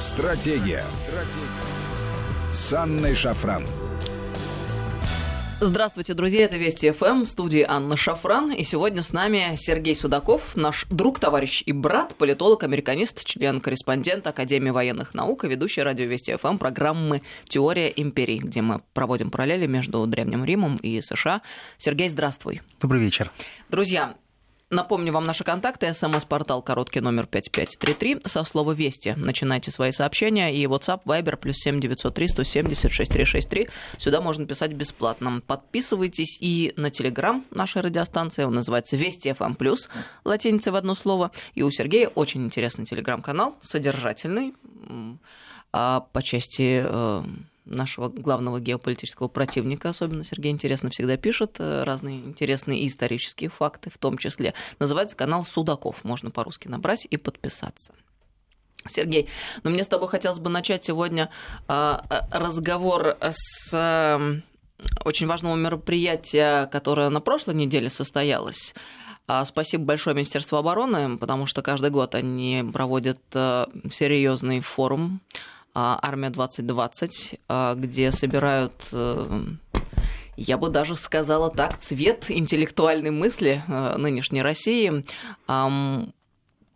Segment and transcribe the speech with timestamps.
[0.00, 0.82] Стратегия.
[0.94, 2.52] Стратегия.
[2.52, 3.66] С Анной Шафран.
[5.60, 10.56] Здравствуйте, друзья, это Вести ФМ, в студии Анна Шафран, и сегодня с нами Сергей Судаков,
[10.56, 16.34] наш друг, товарищ и брат, политолог, американист, член-корреспондент Академии военных наук и ведущий радио Вести
[16.34, 21.42] ФМ программы «Теория империй», где мы проводим параллели между Древним Римом и США.
[21.76, 22.62] Сергей, здравствуй.
[22.80, 23.30] Добрый вечер.
[23.68, 24.14] Друзья,
[24.72, 25.92] Напомню вам наши контакты.
[25.92, 29.14] СМС-портал короткий номер 5533 со слова «Вести».
[29.16, 30.54] Начинайте свои сообщения.
[30.54, 33.68] И WhatsApp, Viber, плюс 7903 170 6363.
[33.98, 35.42] Сюда можно писать бесплатно.
[35.44, 38.44] Подписывайтесь и на Телеграм нашей радиостанции.
[38.44, 39.88] Он называется «Вести FM+,» плюс
[40.22, 41.32] латиницей в одно слово.
[41.54, 44.54] И у Сергея очень интересный Телеграм-канал, содержательный,
[45.72, 47.22] а по части э,
[47.64, 53.98] нашего главного геополитического противника, особенно Сергей интересно всегда пишет э, разные интересные исторические факты, в
[53.98, 54.54] том числе.
[54.78, 57.94] Называется канал Судаков, можно по-русски набрать и подписаться.
[58.88, 59.28] Сергей,
[59.62, 61.30] но мне с тобой хотелось бы начать сегодня
[61.68, 62.02] а,
[62.32, 64.42] разговор с эм,
[65.04, 68.74] очень важного мероприятия, которое на прошлой неделе состоялось.
[69.26, 75.20] А, спасибо большое Министерству обороны, потому что каждый год они проводят э, серьезный форум
[75.74, 79.40] «Армия 2020», а, где собирают э,
[80.36, 85.04] я бы даже сказала так, цвет интеллектуальной мысли э, нынешней России.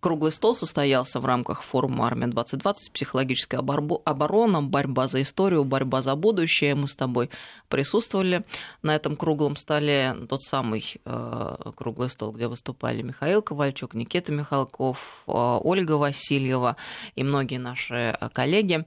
[0.05, 6.75] Круглый стол состоялся в рамках форума «Армия-2020», психологическая оборона, борьба за историю, борьба за будущее.
[6.75, 7.31] Мы с тобой
[7.71, 8.45] присутствовали
[8.83, 10.15] на этом круглом столе.
[10.29, 16.77] Тот самый э, круглый стол, где выступали Михаил Ковальчук, Никита Михалков, э, Ольга Васильева
[17.17, 18.85] и многие наши э, коллеги.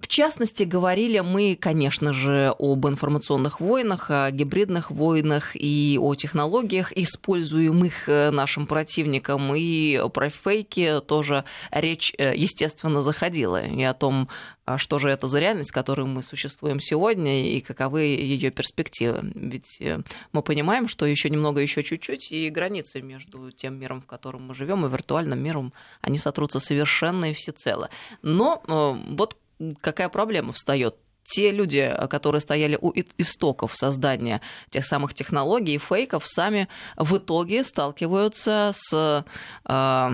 [0.00, 6.92] В частности, говорили мы, конечно же, об информационных войнах, о гибридных войнах и о технологиях,
[6.96, 14.28] используемых э, нашим противником, и про фейки тоже речь, э, естественно, заходила, и о том,
[14.64, 19.32] а что же это за реальность, в которой мы существуем сегодня, и каковы ее перспективы.
[19.34, 19.98] Ведь э,
[20.30, 24.54] мы понимаем, что еще немного, еще чуть-чуть, и границы между тем миром, в котором мы
[24.54, 25.72] живем, и виртуальным миром,
[26.02, 27.90] они сотрутся совершенно и всецело.
[28.22, 29.36] Но вот
[29.80, 30.96] какая проблема встает?
[31.28, 37.64] те люди, которые стояли у истоков создания тех самых технологий и фейков, сами в итоге
[37.64, 39.24] сталкиваются с,
[39.66, 40.12] э,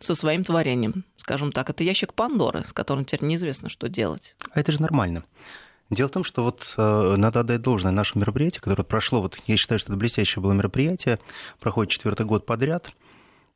[0.00, 1.04] со своим творением.
[1.16, 4.34] Скажем так, это ящик Пандоры, с которым теперь неизвестно, что делать.
[4.52, 5.22] А это же нормально.
[5.90, 9.56] Дело в том, что вот э, надо отдать должное нашему мероприятию, которое прошло, вот я
[9.56, 11.20] считаю, что это блестящее было мероприятие,
[11.60, 12.90] проходит четвертый год подряд.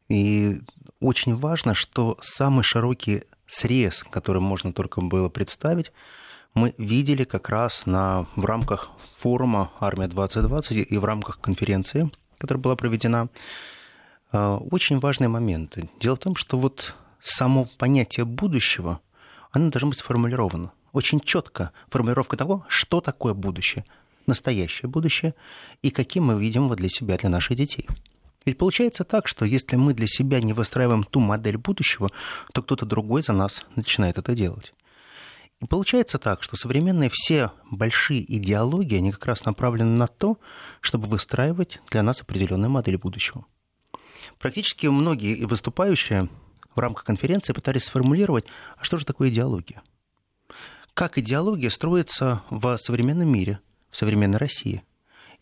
[0.08, 0.60] И
[1.00, 5.92] очень важно, что самый широкий срез, который можно только было представить,
[6.54, 12.76] мы видели как раз на, в рамках форума «Армия-2020» и в рамках конференции, которая была
[12.76, 13.28] проведена.
[14.30, 15.88] А, очень важные моменты.
[16.00, 19.00] Дело в том, что вот само понятие будущего,
[19.50, 20.72] оно должно быть сформулировано.
[20.92, 23.84] Очень четко формулировка того, что такое будущее,
[24.26, 25.34] настоящее будущее,
[25.82, 27.88] и каким мы видим его для себя, для наших детей.
[28.44, 32.10] Ведь получается так, что если мы для себя не выстраиваем ту модель будущего,
[32.52, 34.74] то кто-то другой за нас начинает это делать.
[35.60, 40.38] И получается так, что современные все большие идеологии, они как раз направлены на то,
[40.80, 43.46] чтобы выстраивать для нас определенную модель будущего.
[44.38, 46.28] Практически многие выступающие
[46.74, 48.44] в рамках конференции пытались сформулировать,
[48.76, 49.82] а что же такое идеология?
[50.92, 54.82] Как идеология строится в современном мире, в современной России–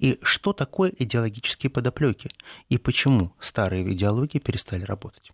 [0.02, 2.28] и что такое идеологические подоплеки?
[2.68, 5.30] И почему старые идеологии перестали работать?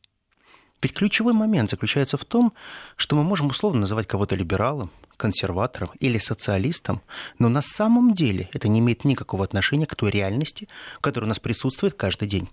[0.83, 2.53] Ведь ключевой момент заключается в том,
[2.97, 7.01] что мы можем условно называть кого-то либералом, консерватором или социалистом,
[7.39, 10.69] но на самом деле это не имеет никакого отношения к той реальности,
[11.01, 12.51] которая у нас присутствует каждый день.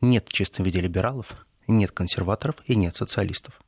[0.00, 3.60] Нет в чистом виде либералов, нет консерваторов и нет социалистов.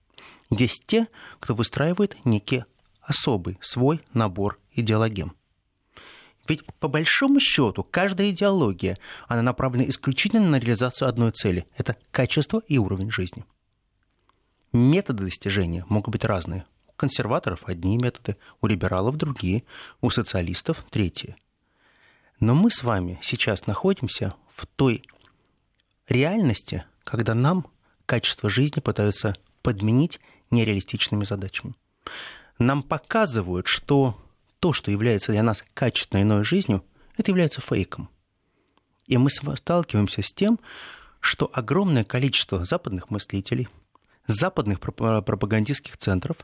[0.50, 1.09] Есть те,
[1.41, 2.64] кто выстраивает некий
[3.00, 5.34] особый свой набор идеологем–
[6.49, 8.97] ведь по большому счету каждая идеология,
[9.29, 13.44] она направлена исключительно на реализацию одной цели– это качество и уровень жизни.
[14.73, 16.65] Методы достижения могут быть разные.
[16.89, 19.65] У консерваторов одни методы, у либералов другие,
[20.00, 21.37] у социалистов третьи.
[22.41, 25.05] Но мы с вами сейчас находимся в той
[26.09, 27.67] реальности, когда нам
[28.06, 31.75] качество жизни пытаются подменить нереалистичными задачами.
[32.59, 34.22] Нам показывают, что
[34.62, 36.85] то, что является для нас качественной иной жизнью,
[37.17, 38.09] это является фейком.
[39.06, 40.61] И мы сталкиваемся с тем,
[41.19, 43.69] что огромное количество западных мыслителей,
[44.29, 46.37] западных пропагандистских центров,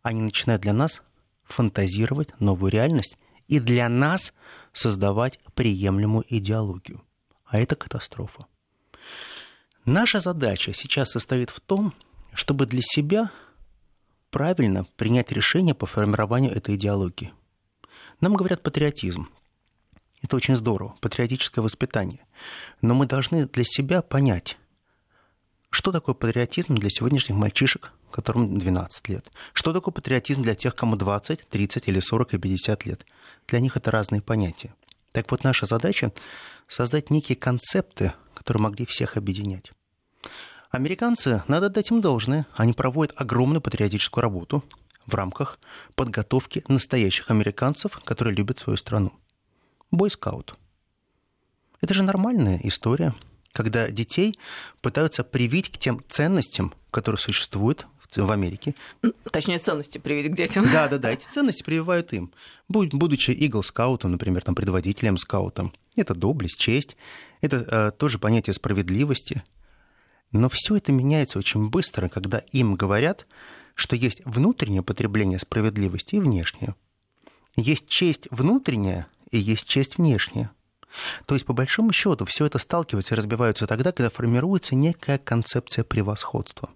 [0.00, 1.02] они начинают для нас
[1.44, 4.32] фантазировать новую реальность и для нас
[4.72, 7.02] создавать приемлемую идеологию.
[7.44, 8.46] А это катастрофа.
[9.84, 11.92] Наша задача сейчас состоит в том,
[12.32, 13.30] чтобы для себя
[14.30, 17.34] правильно принять решение по формированию этой идеологии.
[18.20, 19.28] Нам говорят патриотизм.
[20.22, 22.24] Это очень здорово, патриотическое воспитание.
[22.80, 24.56] Но мы должны для себя понять,
[25.70, 29.30] что такое патриотизм для сегодняшних мальчишек, которым 12 лет?
[29.52, 33.06] Что такое патриотизм для тех, кому 20, 30 или 40 и 50 лет?
[33.46, 34.74] Для них это разные понятия.
[35.12, 36.12] Так вот, наша задача—
[36.68, 39.72] создать некие концепты, которые могли всех объединять.
[40.70, 44.64] Американцы, надо дать им должное, они проводят огромную патриотическую работу
[45.06, 45.58] в рамках
[45.94, 49.12] подготовки настоящих американцев, которые любят свою страну.
[49.90, 50.56] Бойскаут.
[51.80, 53.14] Это же нормальная история,
[53.52, 54.38] когда детей
[54.82, 58.74] пытаются привить к тем ценностям, которые существуют в Америке.
[59.30, 60.66] Точнее, ценности привить к детям.
[60.72, 61.10] Да, да, да.
[61.10, 62.32] Эти ценности прививают им.
[62.68, 65.72] Будучи игл-скаутом, например, там, предводителем скаутом.
[65.96, 66.96] Это доблесть, честь.
[67.40, 69.42] Это э, тоже понятие справедливости.
[70.32, 73.26] Но все это меняется очень быстро, когда им говорят,
[73.76, 76.74] что есть внутреннее потребление справедливости и внешнее.
[77.54, 80.50] Есть честь внутренняя и есть честь внешняя.
[81.26, 85.84] То есть, по большому счету, все это сталкивается и разбивается тогда, когда формируется некая концепция
[85.84, 86.70] превосходства.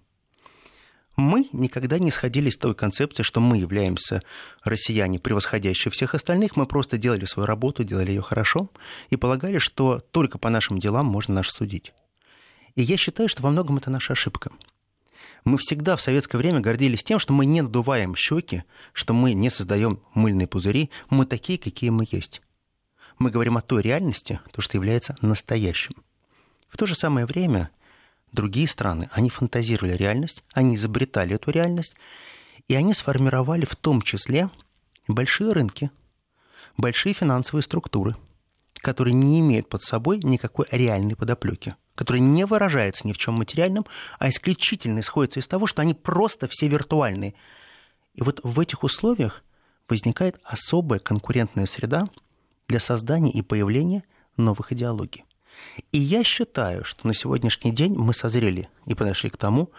[1.15, 4.21] Мы никогда не сходили с той концепции, что мы являемся
[4.63, 6.55] россияне, превосходящие всех остальных.
[6.55, 8.69] Мы просто делали свою работу, делали ее хорошо
[9.09, 11.93] и полагали, что только по нашим делам можно нас судить.
[12.75, 14.51] И я считаю, что во многом это наша ошибка.
[15.43, 18.63] Мы всегда в советское время гордились тем, что мы не надуваем щеки,
[18.93, 22.41] что мы не создаем мыльные пузыри, мы такие, какие мы есть.
[23.17, 25.93] Мы говорим о той реальности, то, что является настоящим.
[26.67, 27.69] В то же самое время
[28.31, 31.95] другие страны, они фантазировали реальность, они изобретали эту реальность,
[32.67, 34.49] и они сформировали в том числе
[35.07, 35.91] большие рынки,
[36.77, 38.15] большие финансовые структуры,
[38.75, 43.85] которые не имеют под собой никакой реальной подоплеки, которые не выражаются ни в чем материальном,
[44.19, 47.33] а исключительно исходятся из того, что они просто все виртуальные.
[48.13, 49.43] И вот в этих условиях
[49.89, 52.05] возникает особая конкурентная среда
[52.67, 54.03] для создания и появления
[54.37, 55.25] новых идеологий.
[55.91, 59.69] И я считаю, что на сегодняшний день мы созрели и подошли к тому,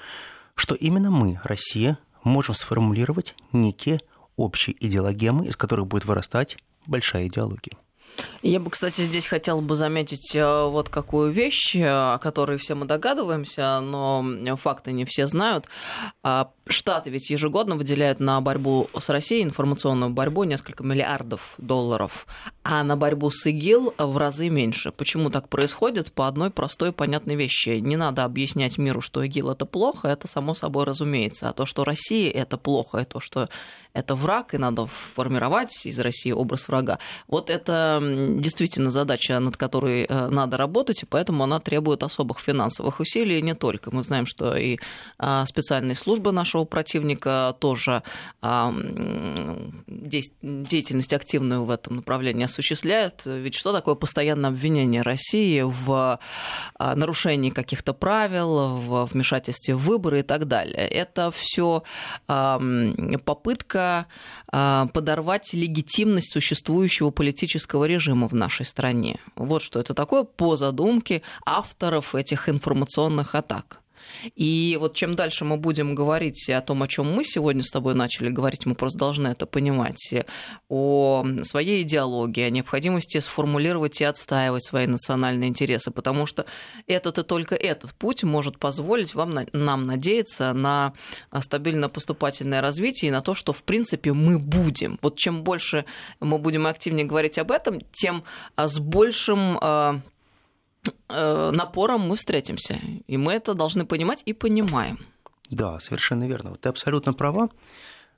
[0.54, 4.00] что именно мы, Россия, можем сформулировать некие
[4.36, 6.56] общие идеологемы, из которых будет вырастать
[6.86, 7.76] большая идеология.
[8.42, 12.74] Я бы, кстати, здесь хотела бы заметить э, вот какую вещь, э, о которой все
[12.74, 14.24] мы догадываемся, но
[14.56, 15.66] факты не все знают.
[16.24, 22.26] А, Штаты ведь ежегодно выделяют на борьбу с Россией, информационную борьбу, несколько миллиардов долларов,
[22.62, 24.92] а на борьбу с ИГИЛ в разы меньше.
[24.92, 26.12] Почему так происходит?
[26.12, 27.80] По одной простой понятной вещи.
[27.80, 31.48] Не надо объяснять миру, что ИГИЛ это плохо, это само собой разумеется.
[31.48, 33.48] А то, что Россия это плохо, и то, что
[33.92, 36.98] это враг, и надо формировать из России образ врага.
[37.26, 37.98] Вот это
[38.40, 43.54] действительно задача, над которой э, надо работать, и поэтому она требует особых финансовых усилий, не
[43.54, 43.94] только.
[43.94, 44.78] Мы знаем, что и
[45.18, 48.02] а, специальные службы нашего противника тоже
[48.40, 48.74] а,
[49.86, 53.22] деятельность активную в этом направлении осуществляют.
[53.24, 56.18] Ведь что такое постоянное обвинение России в
[56.78, 60.88] а, нарушении каких-то правил, в вмешательстве в выборы и так далее?
[60.88, 61.82] Это все
[63.24, 64.06] попытка
[64.46, 69.20] подорвать легитимность существующего политического режима в нашей стране.
[69.36, 73.81] Вот что это такое по задумке авторов этих информационных атак.
[74.34, 77.94] И вот чем дальше мы будем говорить о том, о чем мы сегодня с тобой
[77.94, 80.14] начали говорить, мы просто должны это понимать,
[80.68, 86.44] о своей идеологии, о необходимости сформулировать и отстаивать свои национальные интересы, потому что
[86.86, 90.92] этот и только этот путь может позволить вам, нам надеяться на
[91.40, 94.98] стабильно поступательное развитие и на то, что, в принципе, мы будем.
[95.02, 95.84] Вот чем больше
[96.20, 98.24] мы будем активнее говорить об этом, тем
[98.56, 100.00] с большим Э,
[101.08, 102.80] напором мы встретимся.
[103.06, 104.98] И мы это должны понимать и понимаем.
[105.52, 106.50] Да, совершенно верно.
[106.50, 107.50] Вот ты абсолютно права,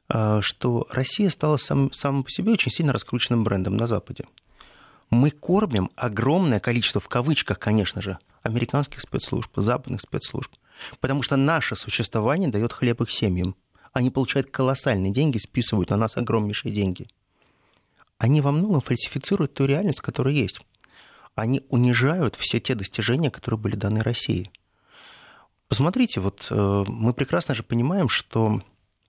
[0.09, 4.25] э, что Россия стала сам, сам по себе очень сильно раскрученным брендом на Западе.
[5.11, 10.52] Мы кормим огромное количество, в кавычках, конечно же, американских спецслужб, западных спецслужб,
[11.00, 13.56] потому что наше существование дает хлеб их семьям.
[13.92, 17.09] Они получают колоссальные деньги, списывают на нас огромнейшие деньги.
[18.16, 20.61] Они во многом фальсифицируют ту реальность, которая есть
[21.34, 24.50] они унижают все те достижения, которые были даны России.
[25.68, 28.62] Посмотрите, вот э, мы прекрасно же понимаем, что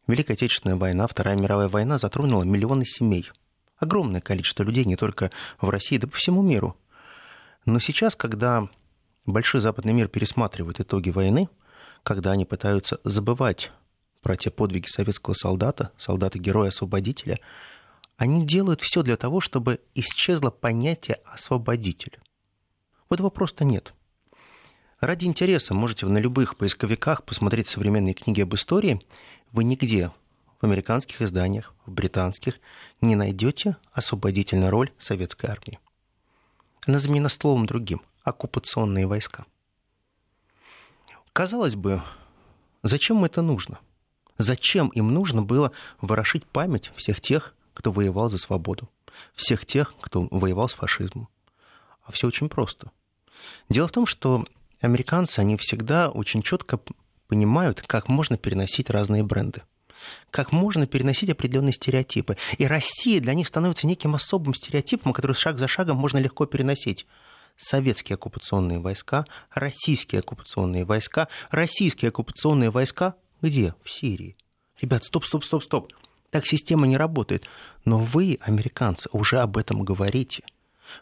[0.07, 3.29] Великая Отечественная война, Вторая мировая война затронула миллионы семей.
[3.77, 5.29] Огромное количество людей не только
[5.59, 6.77] в России, да по всему миру.
[7.65, 8.69] Но сейчас, когда
[9.25, 11.49] большой западный мир пересматривает итоги войны,
[12.03, 13.71] когда они пытаются забывать
[14.21, 17.39] про те подвиги советского солдата, солдата-героя-освободителя,
[18.17, 22.19] они делают все для того, чтобы исчезло понятие освободитель.
[23.09, 23.93] Вот его просто нет.
[24.99, 28.99] Ради интереса можете на любых поисковиках посмотреть современные книги об истории.
[29.51, 30.11] Вы нигде
[30.59, 32.59] в американских изданиях, в британских,
[33.01, 35.79] не найдете освободительную роль советской армии.
[36.87, 39.45] Она заменена словом другим– оккупационные войска.
[41.33, 42.01] Казалось бы,
[42.83, 43.79] зачем это нужно?
[44.37, 48.89] Зачем им нужно было ворошить память всех тех, кто воевал за свободу,
[49.35, 51.27] всех тех, кто воевал с фашизмом?
[52.03, 52.91] А все очень просто.
[53.69, 54.45] Дело в том, что
[54.81, 56.79] американцы, они всегда очень четко
[57.27, 59.61] понимают, как можно переносить разные бренды
[60.29, 62.37] как можно переносить определенные стереотипы.
[62.59, 67.07] И Россия для них становится неким особым стереотипом, который шаг за шагом можно легко переносить
[67.57, 73.73] советские оккупационные войска, российские оккупационные войска, российские оккупационные войска где?
[73.83, 74.35] В Сирии.
[74.81, 75.93] Ребят, стоп, стоп, стоп, стоп.
[76.35, 77.47] Так система не работает.
[77.85, 80.43] Но вы, американцы, уже об этом говорите.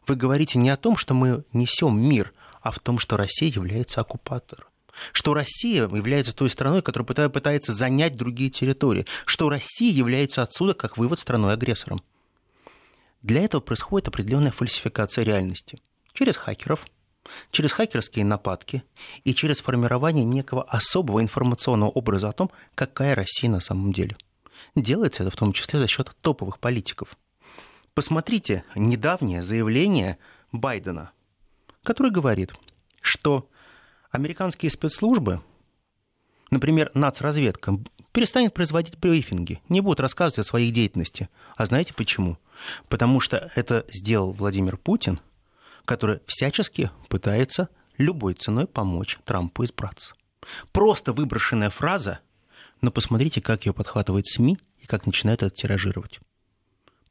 [0.05, 3.99] Вы говорите не о том, что мы несем мир, а в том, что Россия является
[3.99, 4.65] оккупатором.
[5.11, 9.07] Что Россия является той страной, которая пытается занять другие территории.
[9.25, 12.03] Что Россия является отсюда, как вывод, страной-агрессором.
[13.23, 15.81] Для этого происходит определенная фальсификация реальности.
[16.13, 16.85] Через хакеров,
[17.49, 18.83] через хакерские нападки
[19.23, 24.15] и через формирование некого особого информационного образа о том, какая Россия на самом деле.
[24.75, 27.17] Делается это в том числе за счет топовых политиков.
[27.93, 30.17] Посмотрите недавнее заявление
[30.51, 31.11] Байдена,
[31.83, 32.53] который говорит,
[33.01, 33.49] что
[34.11, 35.41] американские спецслужбы,
[36.49, 37.77] например, нацразведка,
[38.11, 41.29] перестанет производить брифинги, не будут рассказывать о своей деятельности.
[41.55, 42.37] А знаете почему?
[42.87, 45.19] Потому что это сделал Владимир Путин,
[45.85, 50.13] который всячески пытается любой ценой помочь Трампу избраться.
[50.71, 52.19] Просто выброшенная фраза,
[52.83, 56.19] но посмотрите, как ее подхватывают СМИ и как начинают это тиражировать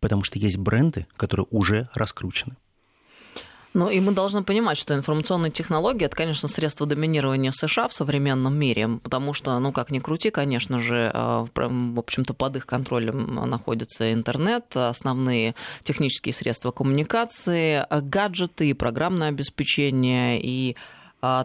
[0.02, 2.56] потому что есть бренды, которые уже раскручены.
[3.74, 8.54] Ну и мы должны понимать, что информационные технологии это, конечно, средство доминирования США в современном
[8.54, 13.34] мире, потому что, ну как ни крути, конечно же, э, в общем-то под их контролем
[13.48, 20.76] находится интернет, основные технические средства коммуникации, гаджеты и программное обеспечение и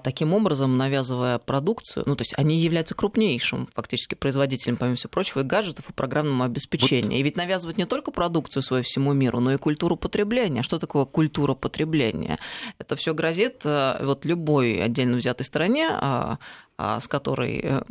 [0.04, 5.42] таким образом навязывая продукцию, ну, то есть они являются крупнейшим фактически производителем, помимо всего прочего,
[5.42, 7.10] и гаджетов, и программного обеспечения.
[7.10, 7.20] Вот.
[7.20, 10.64] И ведь навязывают не только продукцию свою всему миру, но и культуру потребления.
[10.64, 12.40] Что такое культура потребления?
[12.80, 16.40] Это все грозит э, вот любой отдельно взятой стране, а,
[16.78, 17.82] а, с которой э,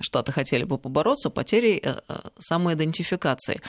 [0.00, 2.00] Штаты хотели бы побороться, потерей э,
[2.38, 3.60] самоидентификации.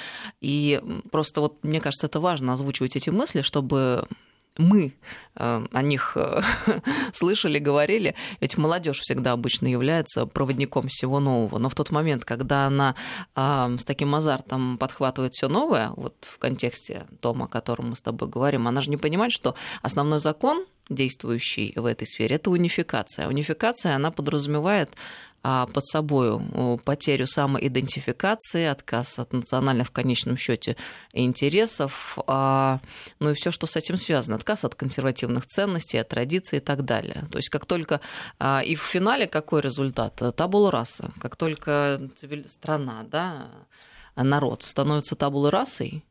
[0.42, 0.82] И
[1.12, 4.08] просто вот мне кажется, это важно озвучивать эти мысли, чтобы
[4.58, 4.94] мы
[5.36, 6.42] э, о них э,
[7.14, 11.58] слышали, говорили, ведь молодежь всегда обычно является проводником всего нового.
[11.58, 12.96] Но в тот момент, когда она
[13.36, 18.02] э, с таким азартом подхватывает все новое, вот в контексте том, о котором мы с
[18.02, 23.28] тобой говорим, она же не понимает, что основной закон, действующий в этой сфере, это унификация.
[23.28, 24.98] Унификация, она подразумевает а,
[25.44, 26.40] под собой
[26.86, 30.78] потерю самоидентификации, отказ от национальных в конечном счете
[31.12, 32.80] интересов, а,
[33.20, 36.86] ну и все, что с этим связано, отказ от консервативных ценностей, от традиций и так
[36.86, 37.26] далее.
[37.30, 38.00] То есть как только
[38.40, 40.22] а, и в финале какой результат?
[40.36, 41.12] Табула раса.
[41.20, 42.00] Как только
[42.48, 43.48] страна, да,
[44.16, 46.04] народ становится табулой расой,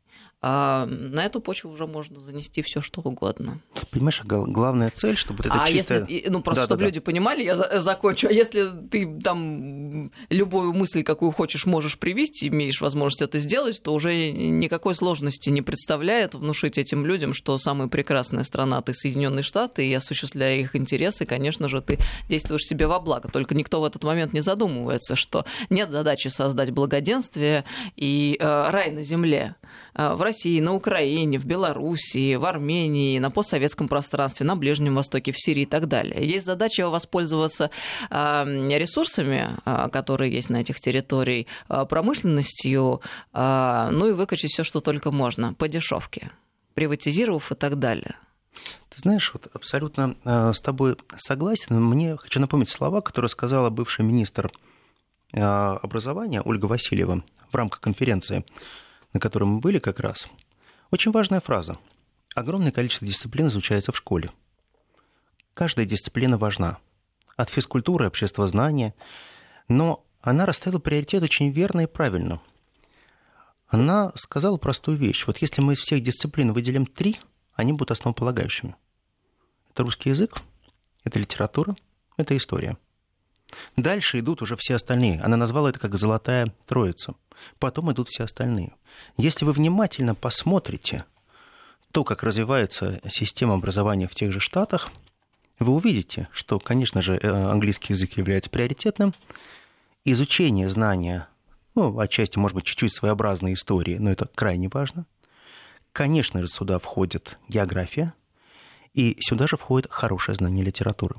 [0.45, 3.61] а на эту почву уже можно занести все что угодно.
[3.91, 6.05] Понимаешь, главная цель, чтобы это а чисто...
[6.09, 7.05] если, ну просто да, чтобы да, люди да.
[7.05, 8.27] понимали, я закончу.
[8.27, 13.93] А если ты там любую мысль, какую хочешь, можешь привести, имеешь возможность это сделать, то
[13.93, 19.87] уже никакой сложности не представляет внушить этим людям, что самая прекрасная страна ты Соединенные Штаты,
[19.87, 23.29] и осуществляя их интересы, конечно же, ты действуешь себе во благо.
[23.29, 27.63] Только никто в этот момент не задумывается, что нет задачи создать благоденствие
[27.95, 29.55] и э, рай на земле.
[29.95, 35.31] Э, в России, на Украине, в Белоруссии, в Армении, на постсоветском пространстве, на Ближнем Востоке,
[35.31, 36.27] в Сирии и так далее.
[36.27, 37.69] Есть задача воспользоваться
[38.09, 38.43] э,
[38.77, 41.47] ресурсами, э, которые есть на этих территориях,
[41.89, 43.01] промышленностью,
[43.33, 46.31] ну и выкачать все, что только можно, по дешевке,
[46.73, 48.15] приватизировав и так далее.
[48.89, 51.81] Ты знаешь, вот абсолютно с тобой согласен.
[51.81, 54.51] Мне хочу напомнить слова, которые сказала бывший министр
[55.31, 58.43] образования Ольга Васильева в рамках конференции
[59.13, 60.27] на котором мы были как раз,
[60.91, 61.77] очень важная фраза.
[62.35, 64.31] Огромное количество дисциплин изучается в школе.
[65.53, 66.79] Каждая дисциплина важна.
[67.35, 68.93] От физкультуры, обществознания.
[69.67, 72.41] Но она расставила приоритет очень верно и правильно.
[73.67, 75.25] Она сказала простую вещь.
[75.25, 77.19] Вот если мы из всех дисциплин выделим три,
[77.53, 78.75] они будут основополагающими.
[79.69, 80.35] Это русский язык,
[81.03, 81.75] это литература,
[82.17, 82.77] это история–
[83.75, 85.21] Дальше идут уже все остальные.
[85.21, 87.15] Она назвала это как «золотая троица».
[87.59, 88.73] Потом идут все остальные.
[89.17, 91.05] Если вы внимательно посмотрите
[91.91, 94.89] то, как развивается система образования в тех же Штатах,
[95.59, 99.13] вы увидите, что, конечно же, э, английский язык является приоритетным.
[100.05, 101.27] Изучение знания,
[101.75, 105.05] ну, отчасти, может быть, чуть-чуть своеобразной истории, но это крайне важно.
[105.91, 108.13] Конечно же, сюда входит география,
[108.93, 111.15] и сюда же входит хорошее знание литературы.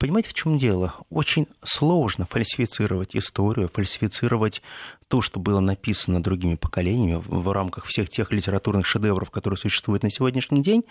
[0.00, 0.94] Понимаете, в чем дело?
[1.10, 4.62] Очень сложно фальсифицировать историю, фальсифицировать
[5.08, 10.10] то, что было написано другими поколениями в рамках всех тех литературных шедевров, которые существуют на
[10.10, 10.86] сегодняшний день,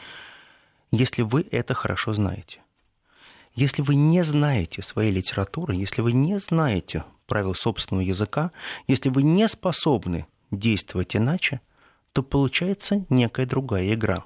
[0.92, 2.60] если вы это хорошо знаете.
[3.56, 8.52] Если вы не знаете своей литературы, если вы не знаете правил собственного языка,
[8.86, 11.62] если вы не способны действовать иначе,
[12.14, 14.24] то получается некая другая игра.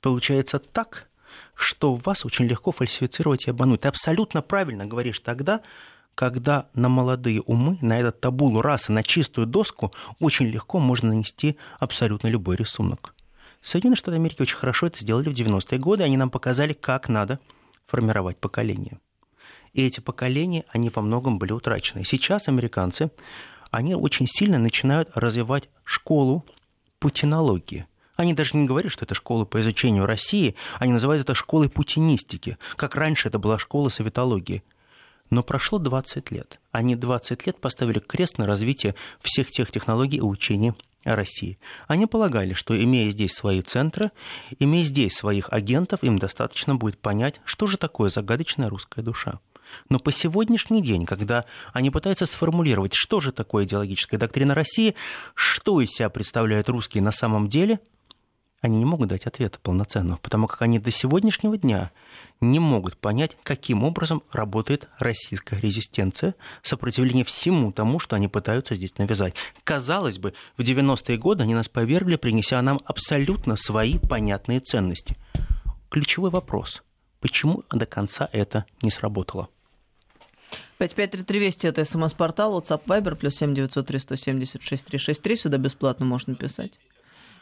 [0.00, 1.10] Получается так,
[1.54, 3.82] что вас очень легко фальсифицировать и обмануть.
[3.82, 5.60] Ты абсолютно правильно говоришь тогда,
[6.14, 11.56] когда на молодые умы, на этот табулу расы, на чистую доску очень легко можно нанести
[11.78, 13.14] абсолютно любой рисунок.
[13.62, 16.02] Соединенные Штаты Америки очень хорошо это сделали в 90-е годы.
[16.04, 17.40] Они нам показали, как надо
[17.86, 19.00] формировать поколение.
[19.72, 22.04] И эти поколения, они во многом были утрачены.
[22.04, 23.10] Сейчас американцы,
[23.70, 26.44] они очень сильно начинают развивать школу
[26.98, 31.68] путинологии– они даже не говорят, что это школа по изучению России, они называют это школой
[31.68, 34.62] путинистики, как раньше это была школа советологии.
[35.30, 36.60] Но прошло 20 лет.
[36.70, 41.58] Они 20 лет поставили крест на развитие всех тех технологий и учений России.
[41.88, 44.10] Они полагали, что имея здесь свои центры,
[44.58, 49.40] имея здесь своих агентов, им достаточно будет понять, что же такое загадочная русская душа.
[49.88, 54.94] Но по сегодняшний день, когда они пытаются сформулировать, что же такое идеологическая доктрина России,
[55.34, 57.80] что из себя представляют русские на самом деле–
[58.64, 61.90] они не могут дать ответа полноценного, потому как они до сегодняшнего дня
[62.40, 68.96] не могут понять, каким образом работает российская резистенция, сопротивление всему тому, что они пытаются здесь
[68.98, 69.34] навязать.
[69.64, 75.16] Казалось бы, в 90-е годы они нас повергли, принеся нам абсолютно свои понятные ценности.
[75.90, 76.82] Ключевой вопрос–
[77.20, 79.48] почему до конца это не сработало?
[80.78, 86.78] 5533 это смс-портал, WhatsApp Viber, плюс 7903 176 363, сюда бесплатно можно писать.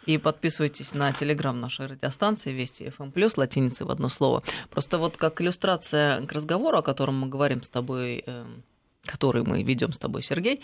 [0.06, 4.42] И подписывайтесь на телеграм нашей радиостанции Вести FM+, эм латиницей в одно слово.
[4.70, 8.62] Просто вот как иллюстрация к разговору, о котором мы говорим с тобой, эм,
[9.04, 10.60] который мы ведем с тобой, Сергей.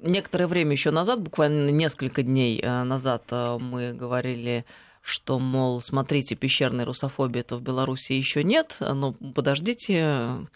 [0.00, 4.64] Некоторое время еще назад, буквально несколько дней э, назад, э, мы говорили
[5.00, 10.46] что, мол, смотрите, пещерной русофобии это в Беларуси еще нет, но подождите,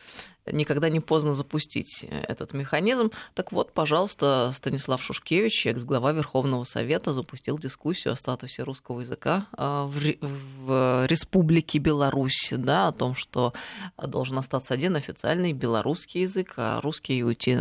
[0.51, 3.11] никогда не поздно запустить этот механизм.
[3.35, 9.87] Так вот, пожалуйста, Станислав Шушкевич, экс-глава Верховного Совета, запустил дискуссию о статусе русского языка а,
[9.87, 13.53] в Республике Беларусь, да, о том, что
[13.97, 17.57] должен остаться один официальный белорусский язык, а русский уйти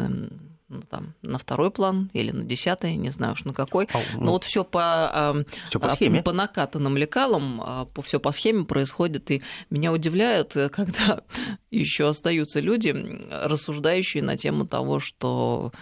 [0.71, 3.87] ну, там, на второй план или на десятый, не знаю уж на какой.
[3.93, 6.23] А, ну, Но вот все по, всё по, схеме.
[6.23, 9.29] по накатанным лекалам, по все по схеме происходит.
[9.31, 11.21] И меня удивляет, когда
[11.71, 12.95] еще остаются люди,
[13.29, 15.73] рассуждающие на тему того, что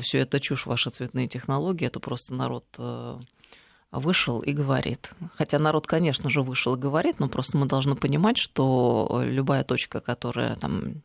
[0.00, 3.18] все это чушь, ваши цветные технологии, это просто народ э,
[3.92, 5.10] вышел и говорит.
[5.36, 10.00] Хотя народ, конечно же, вышел и говорит, но просто мы должны понимать, что любая точка,
[10.00, 11.02] которая там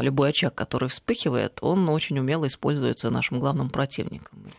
[0.00, 4.52] любой очаг, который вспыхивает, он очень умело используется нашим главным противником.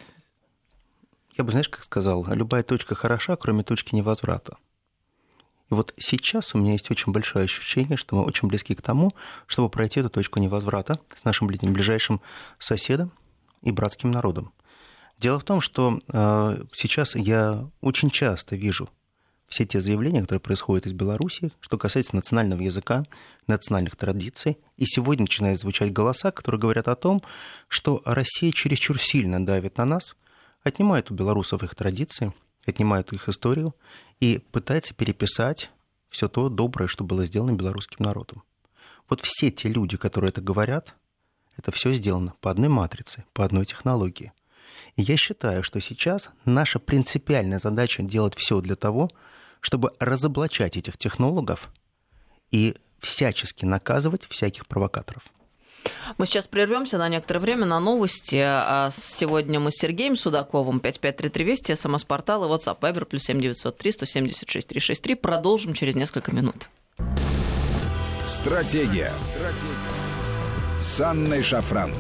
[1.38, 4.58] Я бы, знаешь, как сказал, любая точка хороша, кроме точки невозврата.
[5.72, 9.10] И вот сейчас у меня есть очень большое ощущение, что мы очень близки к тому,
[9.48, 12.22] чтобы пройти эту точку невозврата с нашим ближайшим
[12.60, 13.12] соседом
[13.62, 14.52] и братским народом.
[15.18, 18.90] Дело в том, что э, сейчас я очень часто вижу
[19.54, 23.04] все те заявления, которые происходят из Беларуси, что касается национального языка,
[23.46, 24.58] национальных традиций.
[24.78, 27.22] И сегодня начинают звучать голоса, которые говорят о том,
[27.68, 30.16] что Россия чересчур сильно давит на нас,
[30.64, 32.34] отнимает у белорусов их традиции,
[32.66, 33.76] отнимает их историю
[34.20, 35.70] и пытается переписать
[36.10, 38.44] все то доброе, что было сделано белорусским народом.
[39.08, 40.96] Вот все те люди, которые это говорят,
[41.58, 44.32] это все сделано по одной матрице, по одной технологии.
[44.96, 49.10] И я считаю, что сейчас наша принципиальная задача делать все для того,
[49.64, 51.72] чтобы разоблачать этих технологов
[52.52, 55.24] и всячески наказывать всяких провокаторов.
[56.18, 58.40] Мы сейчас прервемся на некоторое время на новости.
[58.40, 64.68] А сегодня мы с Сергеем Судаковым, 5533 Вести, СМС-портал и WhatsApp Viber, плюс 7903 176
[64.68, 65.16] 363.
[65.16, 66.70] Продолжим через несколько минут.
[68.26, 69.12] Стратегия.
[69.20, 70.80] Стратегия.
[70.80, 71.94] С Анной Шафран.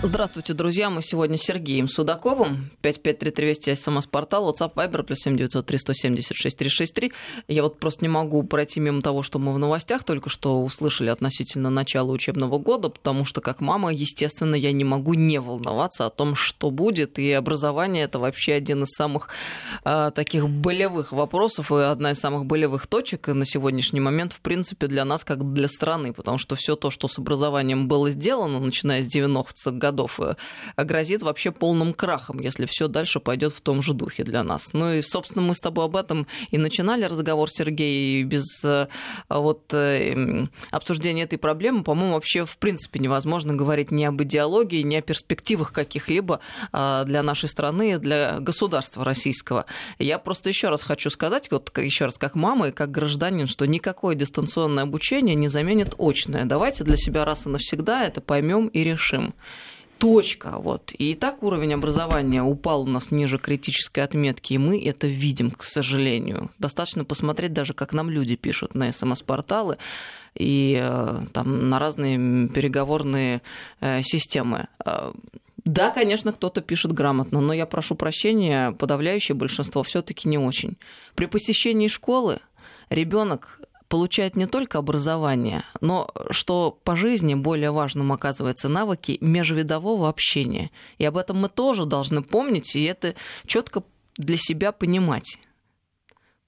[0.00, 0.90] Здравствуйте, друзья.
[0.90, 2.70] Мы сегодня с Сергеем Судаковым.
[2.82, 7.12] 553320 СМС-портал, WhatsApp, Viber, плюс 7903 176 363.
[7.48, 11.08] Я вот просто не могу пройти мимо того, что мы в новостях только что услышали
[11.08, 16.10] относительно начала учебного года, потому что как мама, естественно, я не могу не волноваться о
[16.10, 17.18] том, что будет.
[17.18, 19.26] И образование это вообще один из самых
[19.84, 24.86] э, таких болевых вопросов и одна из самых болевых точек на сегодняшний момент, в принципе,
[24.86, 29.02] для нас, как для страны, потому что все то, что с образованием было сделано, начиная
[29.02, 30.34] с 90-х годов, годов э,
[30.76, 34.68] грозит вообще полным крахом, если все дальше пойдет в том же духе для нас.
[34.72, 38.88] Ну и, собственно, мы с тобой об этом и начинали разговор, Сергей, и без э,
[39.28, 44.96] вот э, обсуждения этой проблемы, по-моему, вообще в принципе невозможно говорить ни об идеологии, ни
[44.96, 46.40] о перспективах каких-либо
[46.72, 49.64] для нашей страны, для государства российского.
[49.98, 53.66] Я просто еще раз хочу сказать, вот еще раз как мама и как гражданин, что
[53.66, 56.44] никакое дистанционное обучение не заменит очное.
[56.44, 59.34] Давайте для себя раз и навсегда это поймем и решим
[59.98, 60.54] точка.
[60.58, 60.92] Вот.
[60.92, 65.62] И так уровень образования упал у нас ниже критической отметки, и мы это видим, к
[65.62, 66.50] сожалению.
[66.58, 69.76] Достаточно посмотреть даже, как нам люди пишут на СМС-порталы
[70.34, 73.42] и э, там, на разные переговорные
[73.80, 74.68] э, системы.
[74.84, 75.12] Э,
[75.64, 80.76] да, конечно, кто-то пишет грамотно, но я прошу прощения, подавляющее большинство все-таки не очень.
[81.14, 82.38] При посещении школы
[82.88, 90.70] ребенок получает не только образование, но что по жизни более важным оказывается навыки межвидового общения.
[90.98, 93.14] И об этом мы тоже должны помнить и это
[93.46, 93.82] четко
[94.16, 95.38] для себя понимать.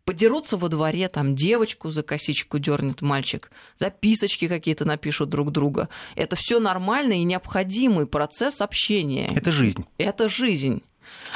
[0.04, 5.88] Подерутся во дворе, там девочку за косичку дернет мальчик, записочки какие-то напишут друг друга.
[6.16, 9.30] Это все нормальный и необходимый процесс общения.
[9.34, 9.86] Это жизнь.
[9.98, 10.82] Это жизнь.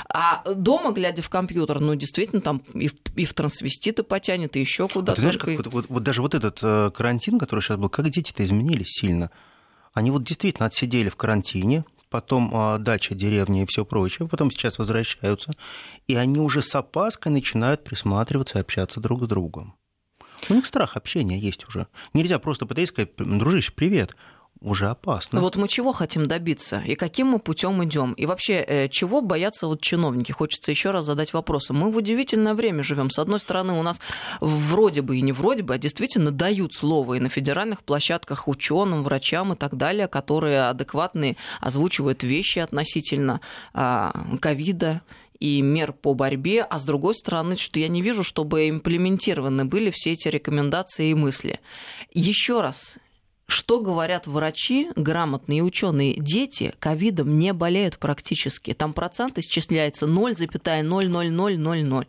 [0.09, 4.61] А дома, глядя в компьютер, ну, действительно, там и в, и в трансвеститы потянет, и
[4.61, 5.13] еще куда-то.
[5.13, 7.89] А ты знаешь, как вот, вот, вот даже вот этот э, карантин, который сейчас был,
[7.89, 9.31] как дети-то изменились сильно.
[9.93, 14.79] Они вот действительно отсидели в карантине, потом э, дача, деревня и все прочее, потом сейчас
[14.79, 15.53] возвращаются,
[16.07, 19.75] и они уже с опаской начинают присматриваться и общаться друг с другом.
[20.49, 21.87] У них страх общения есть уже.
[22.13, 24.15] Нельзя просто подойти и сказать, дружище, привет
[24.61, 25.41] уже опасно.
[25.41, 28.13] Вот мы чего хотим добиться и каким мы путем идем?
[28.15, 30.33] И вообще, э, чего боятся вот чиновники?
[30.33, 31.71] Хочется еще раз задать вопрос.
[31.71, 33.11] Мы в удивительное время живем.
[33.11, 34.01] С одной стороны, у нас
[34.41, 39.03] вроде бы и не вроде бы, а действительно дают слово и на федеральных площадках ученым,
[39.03, 43.41] врачам и так далее, которые адекватные озвучивают вещи относительно
[43.75, 45.03] а, ковида
[45.41, 49.91] и мер по борьбе, а с другой стороны, что я не вижу, чтобы имплементированы были
[49.91, 51.61] все эти рекомендации и мысли.
[52.13, 52.97] Еще раз,
[53.47, 58.73] что говорят врачи, грамотные ученые, дети ковидом не болеют практически.
[58.73, 62.07] Там процент исчисляется 0,00000.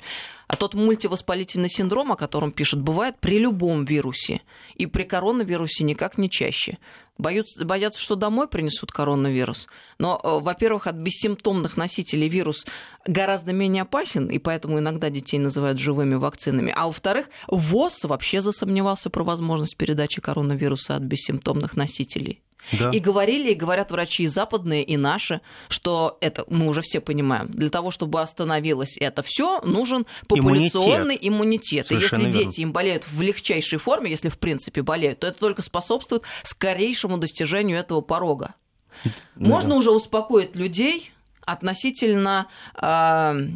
[0.47, 4.41] А тот мультивоспалительный синдром, о котором пишут, бывает при любом вирусе.
[4.75, 6.77] И при коронавирусе никак не чаще.
[7.17, 9.67] Боятся, боятся, что домой принесут коронавирус.
[9.99, 12.65] Но, э, во-первых, от бессимптомных носителей вирус
[13.07, 16.73] гораздо менее опасен, и поэтому иногда детей называют живыми вакцинами.
[16.75, 22.41] А во-вторых, ВОЗ вообще засомневался про возможность передачи коронавируса от бессимптомных носителей.
[22.71, 22.89] Да.
[22.89, 27.47] И говорили, и говорят врачи и западные, и наши, что это мы уже все понимаем.
[27.49, 31.91] Для того, чтобы остановилось это все, нужен популяционный иммунитет.
[31.91, 31.91] иммунитет.
[31.91, 32.33] И если верно.
[32.33, 37.17] дети им болеют в легчайшей форме, если в принципе болеют, то это только способствует скорейшему
[37.17, 38.55] достижению этого порога.
[39.03, 39.11] Да.
[39.35, 42.47] Можно уже успокоить людей относительно
[42.81, 43.49] э,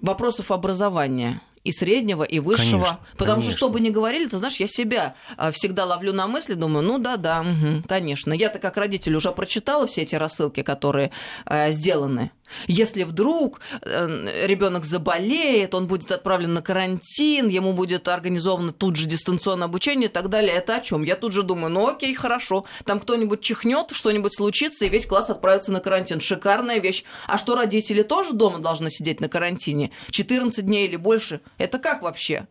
[0.00, 2.84] вопросов образования и среднего, и высшего.
[2.84, 3.50] Конечно, Потому конечно.
[3.52, 6.86] что, что бы ни говорили, ты знаешь, я себя а, всегда ловлю на мысли, думаю,
[6.86, 8.34] ну да-да, угу, конечно.
[8.34, 11.10] Я-то как родитель уже прочитала все эти рассылки, которые
[11.46, 12.30] э, сделаны.
[12.66, 19.06] Если вдруг э, ребенок заболеет, он будет отправлен на карантин, ему будет организовано тут же
[19.06, 21.02] дистанционное обучение и так далее, это о чем?
[21.02, 25.30] Я тут же думаю, ну окей, хорошо, там кто-нибудь чихнет, что-нибудь случится, и весь класс
[25.30, 26.20] отправится на карантин.
[26.20, 27.04] Шикарная вещь.
[27.26, 29.90] А что, родители тоже дома должны сидеть на карантине?
[30.10, 31.40] 14 дней или больше?
[31.58, 32.46] Это как вообще?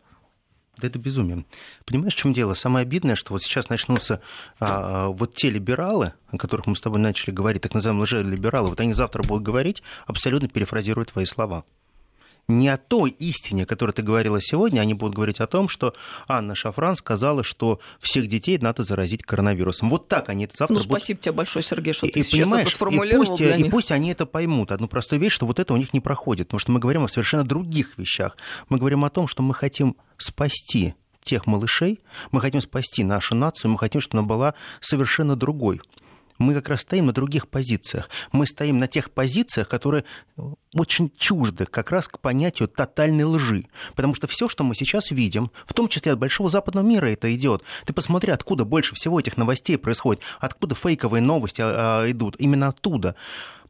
[0.78, 1.44] Да это безумие.
[1.84, 2.54] Понимаешь, в чем дело?
[2.54, 4.20] Самое обидное, что вот сейчас начнутся
[4.58, 8.80] а, вот те либералы, о которых мы с тобой начали говорить, так называемые лжелибералы, вот
[8.80, 11.64] они завтра будут говорить, абсолютно перефразируя твои слова
[12.48, 15.94] не о той истине, о которой ты говорила сегодня, они будут говорить о том, что
[16.28, 19.88] Анна Шафран сказала, что всех детей надо заразить коронавирусом.
[19.90, 20.98] Вот так они это завтра Ну, будут...
[20.98, 23.66] спасибо тебе большое, Сергей, что и, ты и, сейчас это сформулировал и пусть, для них.
[23.66, 24.72] И пусть они это поймут.
[24.72, 27.08] Одну простую вещь, что вот это у них не проходит, потому что мы говорим о
[27.08, 28.36] совершенно других вещах.
[28.68, 33.70] Мы говорим о том, что мы хотим спасти тех малышей, мы хотим спасти нашу нацию,
[33.70, 35.80] мы хотим, чтобы она была совершенно другой.
[36.38, 38.08] Мы как раз стоим на других позициях.
[38.32, 40.04] Мы стоим на тех позициях, которые
[40.74, 43.66] очень чужды как раз к понятию тотальной лжи.
[43.94, 47.34] Потому что все, что мы сейчас видим, в том числе от большого западного мира это
[47.34, 47.62] идет.
[47.86, 52.36] Ты посмотри, откуда больше всего этих новостей происходит, откуда фейковые новости а, а, идут.
[52.38, 53.14] Именно оттуда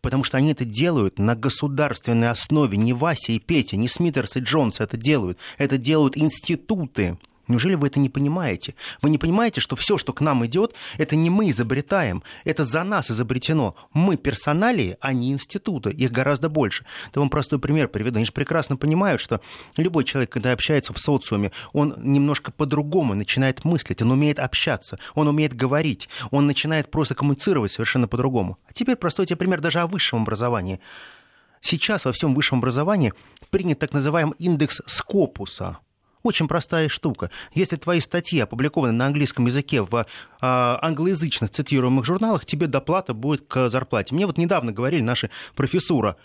[0.00, 2.76] потому что они это делают на государственной основе.
[2.76, 5.38] Не Вася и Петя, не Смитерс и Джонс это делают.
[5.56, 7.16] Это делают институты.
[7.48, 8.74] Неужели вы это не понимаете?
[9.02, 12.84] Вы не понимаете, что все, что к нам идет, это не мы изобретаем, это за
[12.84, 13.74] нас изобретено.
[13.92, 15.90] Мы персоналии, а не институты.
[15.90, 16.86] Их гораздо больше.
[17.14, 18.16] Я вам простой пример приведу.
[18.16, 19.40] Они же прекрасно понимают, что
[19.76, 25.28] любой человек, когда общается в социуме, он немножко по-другому начинает мыслить, он умеет общаться, он
[25.28, 28.58] умеет говорить, он начинает просто коммуницировать совершенно по-другому.
[28.68, 30.80] А теперь простой тебе пример даже о высшем образовании.
[31.60, 33.12] Сейчас во всем высшем образовании
[33.50, 35.78] принят так называемый индекс Скопуса–
[36.24, 37.30] очень простая штука.
[37.52, 40.06] Если твои статьи опубликованы на английском языке в
[40.40, 44.14] а, англоязычных цитируемых журналах, тебе доплата будет к зарплате.
[44.14, 46.16] Мне вот недавно говорили наши профессура.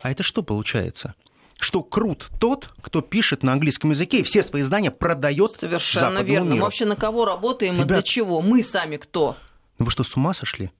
[0.00, 1.14] А это что получается?
[1.58, 6.48] что крут тот, кто пишет на английском языке и все свои знания продает Совершенно верно.
[6.48, 6.56] Миру.
[6.56, 8.42] Мы вообще на кого работаем Ребят, и для чего?
[8.42, 9.38] Мы сами кто?
[9.78, 10.70] Ну вы что, с ума сошли?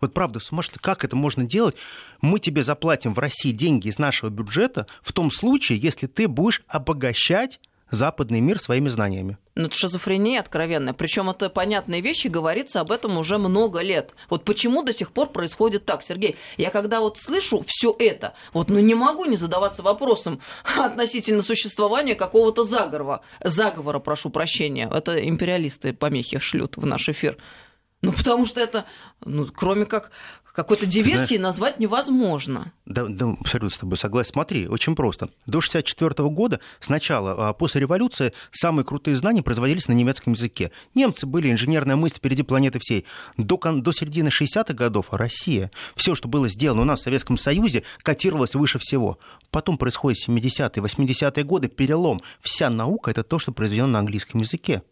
[0.00, 0.78] Вот правда, с ума шли.
[0.80, 1.76] Как это можно делать?
[2.20, 6.62] Мы тебе заплатим в России деньги из нашего бюджета в том случае, если ты будешь
[6.66, 9.38] обогащать западный мир своими знаниями.
[9.54, 10.94] Ну, это шизофрения откровенная.
[10.94, 14.14] Причем это понятные вещи, говорится об этом уже много лет.
[14.28, 16.36] Вот почему до сих пор происходит так, Сергей?
[16.56, 20.40] Я когда вот слышу все это, вот ну не могу не задаваться вопросом
[20.76, 23.20] относительно существования какого-то заговора.
[23.42, 24.90] Заговора, прошу прощения.
[24.92, 27.38] Это империалисты помехи шлют в наш эфир.
[28.02, 28.84] Ну, потому что это,
[29.24, 30.10] ну, кроме как
[30.54, 32.72] какой-то диверсии Знаешь, назвать невозможно.
[32.86, 34.32] Да, да, абсолютно с тобой согласен.
[34.32, 35.26] Смотри, очень просто.
[35.46, 40.70] До 1964 года, сначала, а, после революции, самые крутые знания производились на немецком языке.
[40.94, 43.04] Немцы были инженерная мысль впереди планеты всей.
[43.36, 47.82] До, до середины 60-х годов Россия, все, что было сделано у нас в Советском Союзе,
[48.02, 49.18] котировалось выше всего.
[49.50, 52.22] Потом происходит 70-е, 80-е годы, перелом.
[52.40, 54.82] Вся наука– это то, что произведено на английском языке.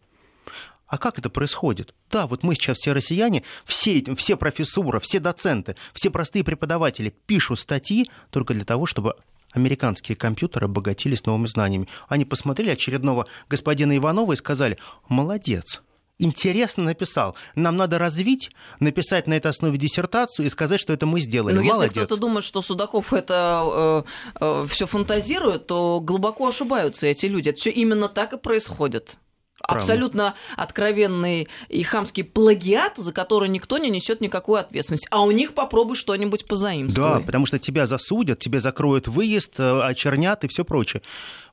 [0.87, 1.93] А как это происходит?
[2.11, 7.59] Да, вот мы сейчас все россияне, все, все профессуры, все доценты, все простые преподаватели пишут
[7.59, 9.15] статьи только для того, чтобы
[9.53, 11.87] американские компьютеры обогатились новыми знаниями.
[12.07, 15.81] Они посмотрели очередного господина Иванова и сказали, молодец,
[16.19, 17.35] интересно написал.
[17.55, 21.55] Нам надо развить, написать на этой основе диссертацию и сказать, что это мы сделали.
[21.55, 21.91] Но Молодец.
[21.95, 24.03] если кто-то думает, что Судаков это
[24.39, 27.49] э, э, все фантазирует, то глубоко ошибаются эти люди.
[27.49, 29.17] Это все именно так и происходит.
[29.65, 35.07] Абсолютно откровенный и хамский плагиат, за который никто не несет никакую ответственность.
[35.09, 37.19] А у них попробуй что-нибудь позаимствовать.
[37.19, 41.01] Да, потому что тебя засудят, тебе закроют выезд, э, очернят и все прочее.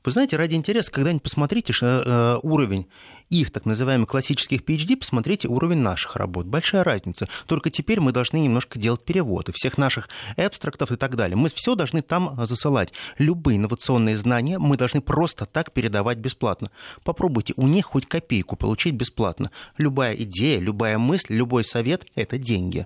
[0.03, 2.87] Вы знаете, ради интереса, когда-нибудь посмотрите э, уровень
[3.31, 6.45] их так называемых классических PhD, посмотрите уровень наших работ.
[6.45, 7.27] Большая разница.
[7.47, 11.37] Только теперь мы должны немножко делать переводы всех наших абстрактов и так далее.
[11.37, 12.91] Мы все должны там засылать.
[13.17, 16.71] Любые инновационные знания мы должны просто так передавать бесплатно.
[17.03, 19.49] Попробуйте у них хоть копейку получить бесплатно.
[19.77, 22.85] Любая идея, любая мысль, любой совет– это деньги.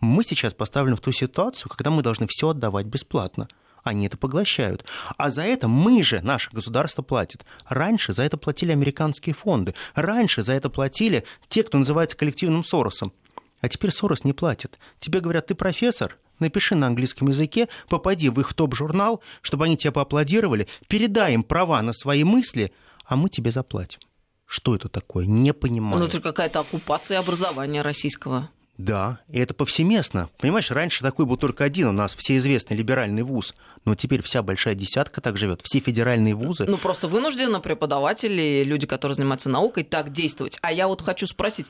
[0.00, 3.48] Мы сейчас поставлены в ту ситуацию, когда мы должны все отдавать бесплатно
[3.82, 4.84] они это поглощают.
[5.16, 7.44] А за это мы же, наше государство, платит.
[7.68, 9.74] Раньше за это платили американские фонды.
[9.94, 13.12] Раньше за это платили те, кто называется коллективным Соросом.
[13.60, 14.78] А теперь Сорос не платит.
[15.00, 19.92] Тебе говорят, ты профессор, напиши на английском языке, попади в их топ-журнал, чтобы они тебя
[19.92, 22.72] поаплодировали, передай им права на свои мысли,
[23.04, 24.00] а мы тебе заплатим.
[24.46, 25.26] Что это такое?
[25.26, 25.98] Не понимаю.
[25.98, 28.50] Ну, это какая-то оккупация образования российского.
[28.80, 30.30] Да, и это повсеместно.
[30.38, 34.74] Понимаешь, раньше такой был только один у нас, всеизвестный либеральный вуз, но теперь вся большая
[34.74, 36.64] десятка так живет, все федеральные вузы.
[36.66, 40.58] Ну, просто вынуждены преподаватели, люди, которые занимаются наукой, так действовать.
[40.62, 41.66] А я вот хочу спросить,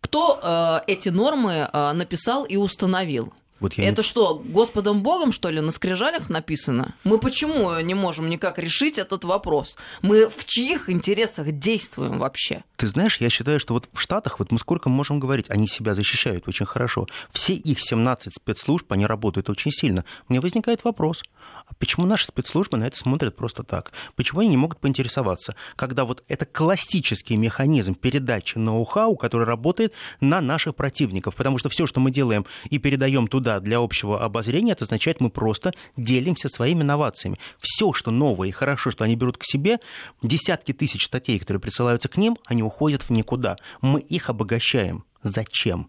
[0.00, 3.32] кто э, эти нормы э, написал и установил?
[3.62, 4.06] Вот я это не...
[4.06, 6.94] что, Господом Богом, что ли, на скрижалях написано?
[7.04, 9.76] Мы почему не можем никак решить этот вопрос?
[10.02, 12.64] Мы в чьих интересах действуем вообще?
[12.76, 15.94] Ты знаешь, я считаю, что вот в Штатах, вот мы сколько можем говорить, они себя
[15.94, 17.06] защищают очень хорошо.
[17.30, 20.04] Все их 17 спецслужб, они работают очень сильно.
[20.28, 21.22] Мне возникает вопрос,
[21.66, 23.92] а почему наши спецслужбы на это смотрят просто так?
[24.16, 30.40] Почему они не могут поинтересоваться, когда вот это классический механизм передачи ноу-хау, который работает на
[30.40, 31.36] наших противников?
[31.36, 35.30] Потому что все, что мы делаем и передаем туда для общего обозрения, это означает, мы
[35.30, 37.38] просто делимся своими инновациями.
[37.60, 39.78] Все, что новое и хорошо, что они берут к себе,
[40.22, 43.56] десятки тысяч статей, которые присылаются к ним, они уходят в никуда.
[43.80, 45.04] Мы их обогащаем.
[45.22, 45.88] Зачем?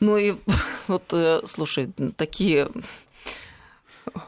[0.00, 0.34] Ну и
[0.88, 2.68] вот, э, слушай, такие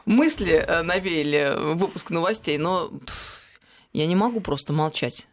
[0.05, 2.91] мысли э, навеяли выпуск новостей, но
[3.93, 5.27] я не могу просто молчать.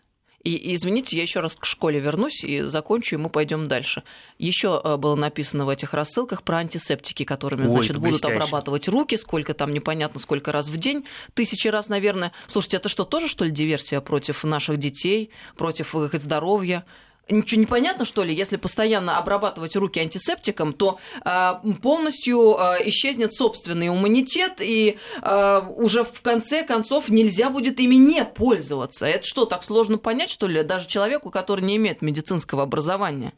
[0.45, 4.03] И, извините, я еще раз к школе вернусь и закончу, и мы пойдем дальше.
[4.39, 8.35] Еще э, было написано в этих рассылках про антисептики, которыми, Ой, значит, будут блестяще.
[8.35, 12.33] обрабатывать руки, сколько там непонятно, сколько раз в день, тысячи раз, наверное.
[12.47, 16.85] Слушайте, это что, тоже, что ли, диверсия против наших детей, против их здоровья?
[17.31, 23.33] Ничего не понятно, что ли, если постоянно обрабатывать руки антисептиком, то э, полностью э, исчезнет
[23.35, 29.07] собственный иммунитет, и э, уже в конце концов нельзя будет ими не пользоваться.
[29.07, 33.33] Это что, так сложно понять, что ли, даже человеку, который не имеет медицинского образования?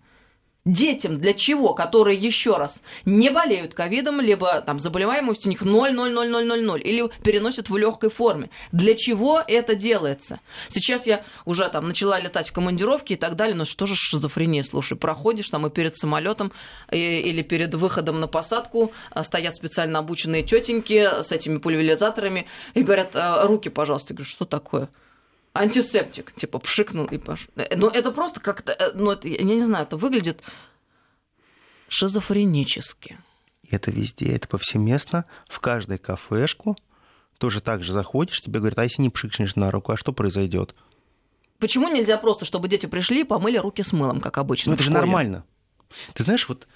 [0.66, 6.80] Детям для чего, которые еще раз не болеют ковидом, либо там заболеваемость у них 0,00000
[6.80, 8.50] или переносят в легкой форме.
[8.72, 10.40] Для чего это делается?
[10.68, 14.64] Сейчас я уже там начала летать в командировки и так далее, но что же шизофрения,
[14.64, 16.50] слушай, проходишь там и перед самолетом
[16.90, 23.14] или перед выходом на посадку а, стоят специально обученные тетеньки с этими пульверизаторами и говорят,
[23.14, 24.14] «А, руки, пожалуйста.
[24.14, 24.88] Я говорю, что такое?
[25.58, 27.48] Антисептик, типа пшикнул и пошел.
[27.74, 30.42] Ну, это просто как-то, ну, это, я не знаю, это выглядит
[31.88, 33.18] шизофренически.
[33.70, 36.76] Это везде, это повсеместно, в каждой кафешку.
[37.38, 40.74] Тоже так же заходишь, тебе говорят, а если не пшикнешь на руку, а что произойдет?
[41.58, 44.70] Почему нельзя просто, чтобы дети пришли и помыли руки с мылом, как обычно?
[44.70, 45.44] Ну, это же нормально.
[46.14, 46.66] Ты знаешь, вот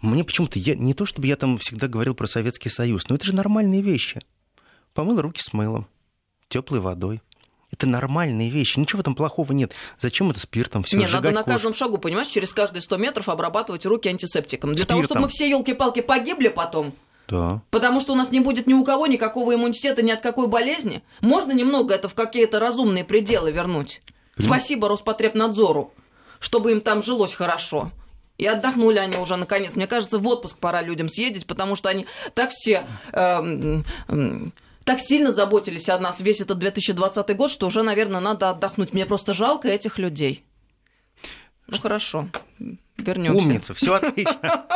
[0.00, 3.24] мне почему-то, я, не то чтобы я там всегда говорил про Советский Союз, но это
[3.24, 4.20] же нормальные вещи.
[4.94, 5.88] Помыл руки с мылом,
[6.48, 7.20] теплой водой.
[7.70, 9.72] Это нормальные вещи, ничего этом плохого нет.
[10.00, 13.84] Зачем это спиртом все Не, надо на каждом шагу, понимаешь, через каждые 100 метров обрабатывать
[13.84, 14.70] руки антисептиком.
[14.70, 14.96] Для Спиртом.
[14.96, 16.94] того, чтобы мы все елки-палки погибли потом.
[17.28, 17.60] Да.
[17.70, 21.02] Потому что у нас не будет ни у кого никакого иммунитета, ни от какой болезни.
[21.20, 24.00] Можно немного это в какие-то разумные пределы вернуть.
[24.34, 24.62] Понимаешь?
[24.62, 25.92] Спасибо Роспотребнадзору,
[26.40, 27.90] чтобы им там жилось хорошо.
[28.38, 29.74] И отдохнули они уже наконец.
[29.74, 32.84] Мне кажется, в отпуск пора людям съездить, потому что они так все...
[33.12, 34.52] эм, эм,
[34.88, 38.94] так сильно заботились о нас весь этот 2020 год, что уже, наверное, надо отдохнуть.
[38.94, 40.46] Мне просто жалко этих людей.
[41.66, 42.30] Ну хорошо,
[42.96, 44.66] вернемся Умница, все отлично.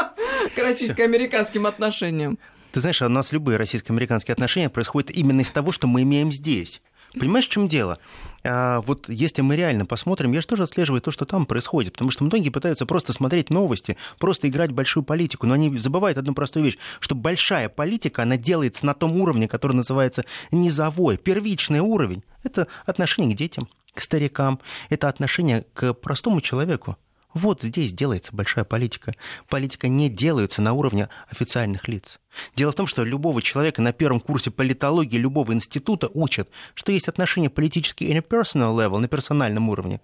[0.55, 2.38] к российско-американским отношениям.
[2.72, 6.31] Ты знаешь, а у нас любые российско-американские отношения происходят именно из того, что мы имеем
[6.31, 6.83] здесь.
[7.18, 7.98] Понимаешь, в чем дело?
[8.44, 12.11] А, вот если мы реально посмотрим, я же тоже отслеживаю то, что там происходит, потому
[12.11, 16.64] что многие пытаются просто смотреть новости, просто играть большую политику, но они забывают одну простую
[16.64, 22.25] вещь, что большая политика, она делается на том уровне, который называется низовой, первичный уровень.
[22.42, 26.96] Это отношение к детям, к старикам, это отношение к простому человеку.
[27.35, 29.14] Вот здесь делается большая политика.
[29.49, 32.21] Политика не делается на уровне официальных лиц.
[32.57, 37.09] Дело в том, что любого человека на первом курсе политологии любого института учат, что есть
[37.09, 40.01] отношения политические и на personal level, на персональном уровне,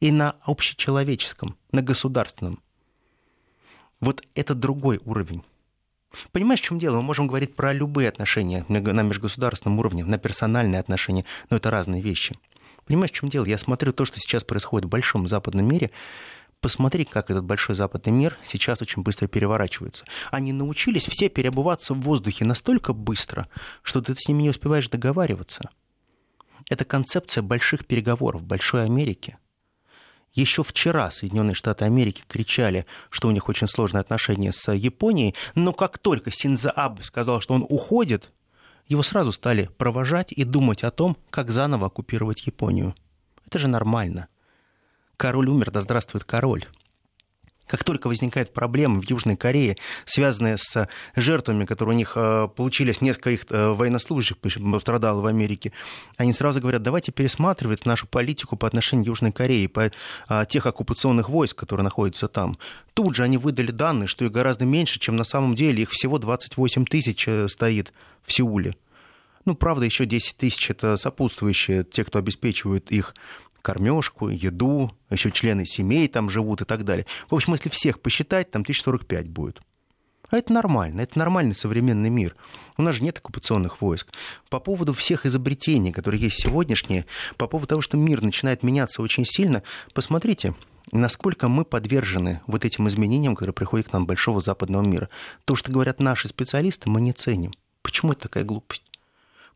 [0.00, 2.60] и на общечеловеческом, на государственном.
[4.00, 5.42] Вот это другой уровень.
[6.32, 6.96] Понимаешь, в чем дело?
[6.96, 12.00] Мы можем говорить про любые отношения на межгосударственном уровне, на персональные отношения, но это разные
[12.02, 12.36] вещи.
[12.86, 13.44] Понимаешь, в чем дело?
[13.44, 15.90] Я смотрю то, что сейчас происходит в большом западном мире,
[16.60, 20.04] Посмотри, как этот большой западный мир сейчас очень быстро переворачивается.
[20.30, 23.48] Они научились все переобуваться в воздухе настолько быстро,
[23.82, 25.70] что ты с ними не успеваешь договариваться.
[26.68, 29.38] Это концепция больших переговоров, большой Америки.
[30.34, 35.72] Еще вчера Соединенные Штаты Америки кричали, что у них очень сложные отношения с Японией, но
[35.72, 38.30] как только Синза Абе сказал, что он уходит,
[38.86, 42.94] его сразу стали провожать и думать о том, как заново оккупировать Японию.
[43.46, 44.28] Это же нормально
[45.20, 46.64] король умер, да здравствует король.
[47.66, 53.02] Как только возникают проблемы в Южной Корее, связанные с жертвами, которые у них э, получились,
[53.02, 55.72] несколько их э, военнослужащих пострадало в Америке,
[56.16, 59.92] они сразу говорят, давайте пересматривать нашу политику по отношению к Южной Корее, по
[60.28, 62.56] э, тех оккупационных войск, которые находятся там.
[62.94, 65.82] Тут же они выдали данные, что их гораздо меньше, чем на самом деле.
[65.82, 68.74] Их всего 28 тысяч стоит в Сеуле.
[69.44, 73.14] Ну, правда, еще 10 тысяч это сопутствующие, те, кто обеспечивают их
[73.62, 77.06] кормежку, еду, еще члены семей там живут и так далее.
[77.28, 79.60] В общем, если всех посчитать, там 1045 будет.
[80.30, 82.36] А это нормально, это нормальный современный мир.
[82.76, 84.08] У нас же нет оккупационных войск.
[84.48, 89.24] По поводу всех изобретений, которые есть сегодняшние, по поводу того, что мир начинает меняться очень
[89.24, 90.54] сильно, посмотрите,
[90.92, 95.08] насколько мы подвержены вот этим изменениям, которые приходят к нам большого западного мира.
[95.44, 97.52] То, что говорят наши специалисты, мы не ценим.
[97.82, 98.84] Почему это такая глупость?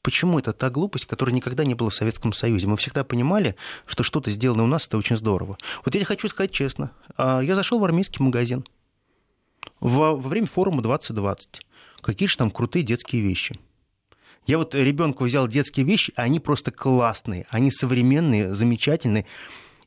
[0.04, 2.66] Почему это та глупость, которая никогда не была в Советском Союзе?
[2.66, 5.56] Мы всегда понимали, что что-то сделано у нас, это очень здорово.
[5.82, 6.90] Вот я хочу сказать честно.
[7.16, 8.66] А, я зашел в армейский магазин
[9.80, 11.66] во, во время форума 2020.
[12.02, 13.54] Какие же там крутые детские вещи.
[14.46, 19.24] Я вот ребенку взял детские вещи, а они просто классные, они современные, замечательные.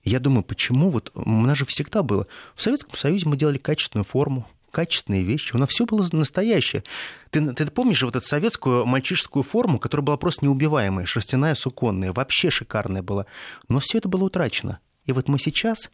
[0.04, 2.26] Я думаю, почему вот у нас же всегда было.
[2.56, 4.48] В Советском Союзе мы делали качественную форму,
[4.78, 5.56] качественные вещи.
[5.56, 6.84] У нас все было настоящее.
[7.32, 12.52] Ты, ты помнишь вот эту советскую мальчишескую форму, которая была просто неубиваемая, шерстяная, суконная, вообще
[12.52, 13.26] шикарная была.
[13.70, 14.78] Но все это было утрачено.
[15.06, 15.90] И вот мы сейчас,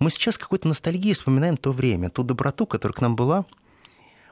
[0.00, 3.44] мы сейчас какой-то ностальгией вспоминаем то время, ту доброту, которая к нам была,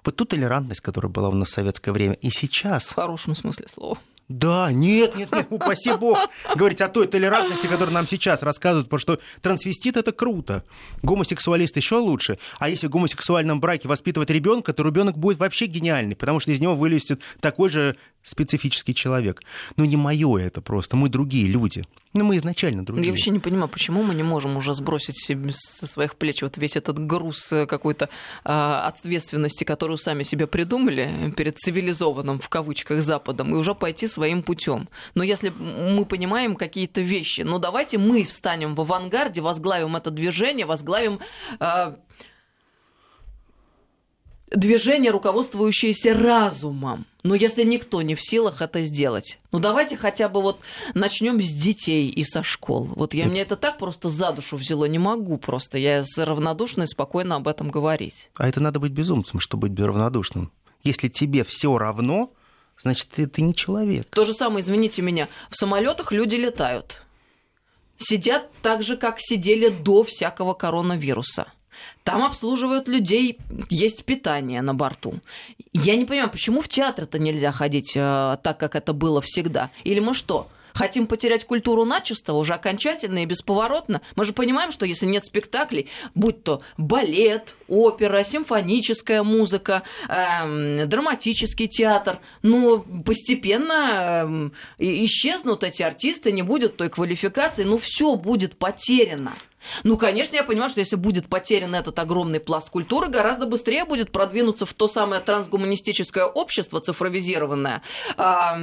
[0.05, 2.15] вот ту толерантность, которая была у нас в советское время.
[2.15, 2.87] И сейчас...
[2.87, 3.99] В хорошем смысле слова.
[4.29, 6.19] Да, нет, нет, нет, упаси бог
[6.57, 10.65] говорить о той толерантности, которую нам сейчас рассказывают, потому что трансвестит это круто,
[11.03, 12.39] гомосексуалист еще лучше.
[12.59, 16.59] А если в гомосексуальном браке воспитывать ребенка, то ребенок будет вообще гениальный, потому что из
[16.59, 17.97] него вылезет такой же
[18.27, 19.43] специфический человек.
[19.77, 21.85] Ну, не мое это просто, мы другие люди.
[22.13, 23.07] Ну, мы изначально другие.
[23.07, 25.17] Я вообще не понимаю, почему мы не можем уже сбросить
[25.53, 28.09] со своих плеч вот весь этот груз э, какой-то
[28.45, 34.43] э, ответственности, которую сами себе придумали перед цивилизованным, в кавычках, Западом, и уже пойти своим
[34.43, 34.89] путем.
[35.15, 40.65] Но если мы понимаем какие-то вещи, ну, давайте мы встанем в авангарде, возглавим это движение,
[40.65, 41.21] возглавим
[41.61, 41.97] э,
[44.51, 47.05] движение, руководствующееся разумом.
[47.25, 50.61] Но если никто не в силах это сделать, ну давайте хотя бы вот
[50.95, 52.89] начнем с детей и со школ.
[52.97, 55.77] Вот я мне это так просто за душу взяло, не могу просто.
[55.77, 58.31] Я равнодушно и спокойно об этом говорить.
[58.37, 60.53] А это надо быть безумцем, чтобы быть равнодушным.
[60.85, 62.31] Если тебе все равно,
[62.81, 64.07] значит ты, ты не человек.
[64.11, 67.03] То же самое, извините меня, в самолетах люди летают.
[67.99, 71.53] Сидят так же, как сидели до всякого коронавируса.
[72.05, 75.21] Там обслуживают людей, есть питание на борту.
[75.73, 79.71] Я не понимаю, почему в театр-то нельзя ходить э, так, как это было всегда?
[79.85, 80.49] Или мы что?
[80.77, 84.03] Хотим потерять культуру начисто, уже окончательно и бесповоротно.
[84.15, 91.67] Мы же понимаем, что если нет спектаклей, будь то балет, опера, симфоническая музыка, э, драматический
[91.67, 99.35] театр, ну, постепенно э, исчезнут эти артисты, не будет той квалификации, ну, все будет потеряно.
[99.85, 104.13] Ну, конечно, я понимаю, что если будет потерян этот огромный пласт культуры, гораздо быстрее будет
[104.13, 107.83] продвинуться в то самое трансгуманистическое общество цифровизированное.
[108.17, 108.59] А,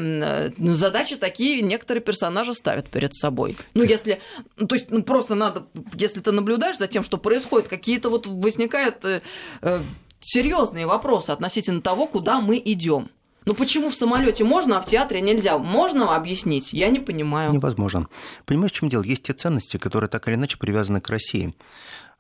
[0.58, 3.58] задачи такие некоторые персонажи ставят перед собой.
[3.74, 4.22] Ну, если...
[4.58, 5.68] Ну, то есть, ну, просто надо...
[5.94, 9.22] Если ты наблюдаешь за тем, что происходит, какие-то вот возникают э,
[9.62, 9.82] э,
[10.22, 13.10] серьезные вопросы относительно того, куда мы идем.
[13.46, 15.58] Ну почему в самолете можно, а в театре нельзя?
[15.58, 16.74] Можно объяснить?
[16.74, 17.52] Я не понимаю.
[17.52, 18.08] Невозможно.
[18.46, 19.04] Понимаешь, в чем дело?
[19.04, 21.54] Есть те ценности, которые так или иначе привязаны к России.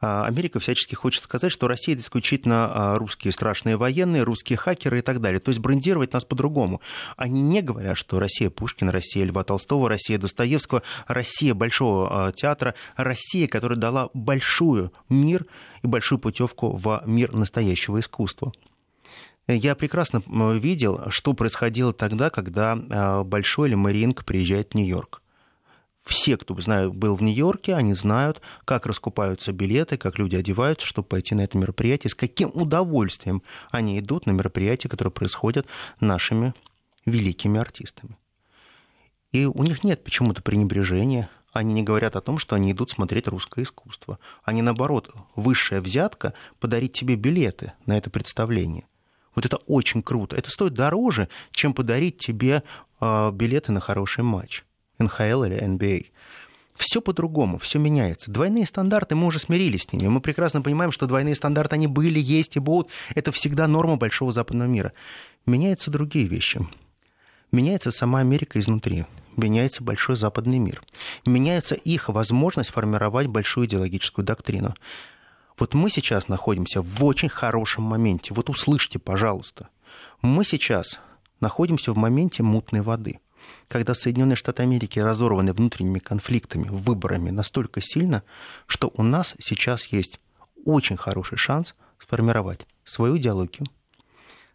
[0.03, 5.01] А, Америка всячески хочет сказать, что Россия исключительно а, русские страшные военные, русские хакеры и
[5.01, 5.39] так далее.
[5.39, 6.81] То есть брендировать нас по-другому.
[7.15, 12.75] Они не говорят, что Россия Пушкина, Россия Льва Толстого, Россия Достоевского, Россия Большого а, театра,
[12.97, 15.45] Россия, которая дала большую мир
[15.83, 18.51] и большую путевку в мир настоящего искусства.
[19.47, 20.23] Я прекрасно
[20.55, 25.21] видел, что происходило тогда, когда а, Большой или Маринг приезжает в Нью-Йорк.
[26.05, 31.07] Все, кто знаю, был в Нью-Йорке, они знают, как раскупаются билеты, как люди одеваются, чтобы
[31.07, 33.41] пойти на это мероприятие, с каким удовольствием
[33.71, 35.65] они идут на мероприятия, которые происходят
[35.99, 36.53] нашими
[37.05, 38.17] великими артистами.
[39.31, 43.27] И у них нет почему-то пренебрежения, они не говорят о том, что они идут смотреть
[43.27, 44.19] русское искусство.
[44.43, 48.85] Они, наоборот, высшая взятка подарить тебе билеты на это представление.
[49.35, 50.35] Вот это очень круто.
[50.35, 52.63] Это стоит дороже, чем подарить тебе
[52.99, 54.63] э, билеты на хороший матч.
[54.99, 56.07] НХЛ или НБА.
[56.75, 58.31] Все по-другому, все меняется.
[58.31, 60.07] Двойные стандарты, мы уже смирились с ними.
[60.07, 62.89] Мы прекрасно понимаем, что двойные стандарты, они были, есть и будут.
[63.13, 64.93] Это всегда норма большого западного мира.
[65.45, 66.67] Меняются другие вещи.
[67.51, 69.05] Меняется сама Америка изнутри.
[69.37, 70.81] Меняется большой западный мир.
[71.25, 74.75] Меняется их возможность формировать большую идеологическую доктрину.
[75.57, 78.33] Вот мы сейчас находимся в очень хорошем моменте.
[78.33, 79.69] Вот услышьте, пожалуйста.
[80.21, 80.99] Мы сейчас
[81.39, 83.19] находимся в моменте мутной воды,
[83.67, 88.23] когда Соединенные Штаты Америки разорваны внутренними конфликтами, выборами настолько сильно,
[88.65, 90.19] что у нас сейчас есть
[90.65, 93.67] очень хороший шанс сформировать свою идеологию,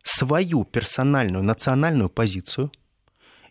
[0.03, 2.73] свою персональную национальную позицию,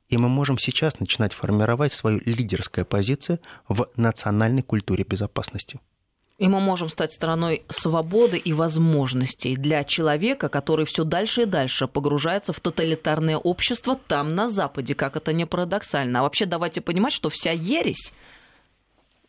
[0.09, 5.79] и мы можем сейчас начинать формировать свою лидерскую позицию в национальной культуре безопасности.
[6.37, 11.87] И мы можем стать страной свободы и возможностей для человека, который все дальше и дальше
[11.87, 16.19] погружается в тоталитарное общество там, на Западе, как это не парадоксально.
[16.19, 18.13] А вообще давайте понимать, что вся ересь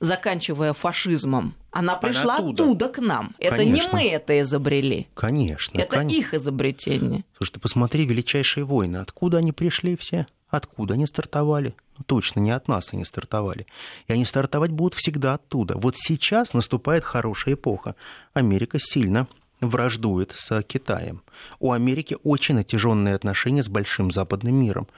[0.01, 2.65] заканчивая фашизмом, она пришла она оттуда.
[2.65, 3.35] оттуда к нам.
[3.39, 3.87] Это конечно.
[3.87, 5.09] не мы это изобрели.
[5.15, 5.79] Конечно.
[5.79, 6.19] Это конечно.
[6.19, 7.25] их изобретение.
[7.37, 8.99] Слушай, ты посмотри, величайшие войны.
[8.99, 10.27] Откуда они пришли все?
[10.49, 11.75] Откуда они стартовали?
[11.99, 13.67] Ну, точно не от нас они стартовали.
[14.07, 15.77] И они стартовать будут всегда оттуда.
[15.77, 17.97] Вот сейчас наступает хорошая эпоха.
[18.33, 19.27] Америка сильно
[19.61, 21.23] враждует с Китаем.
[21.59, 24.89] У Америки очень натяженные отношения с большим западным миром.